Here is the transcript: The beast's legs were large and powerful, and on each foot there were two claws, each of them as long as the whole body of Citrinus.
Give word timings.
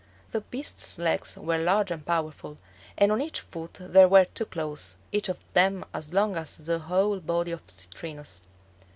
The 0.31 0.41
beast's 0.41 0.97
legs 0.97 1.37
were 1.37 1.59
large 1.59 1.91
and 1.91 2.03
powerful, 2.03 2.57
and 2.97 3.11
on 3.11 3.21
each 3.21 3.39
foot 3.39 3.77
there 3.79 4.07
were 4.07 4.25
two 4.25 4.45
claws, 4.45 4.95
each 5.11 5.29
of 5.29 5.37
them 5.53 5.85
as 5.93 6.11
long 6.11 6.35
as 6.35 6.57
the 6.57 6.79
whole 6.79 7.19
body 7.19 7.51
of 7.51 7.61
Citrinus. 7.69 8.41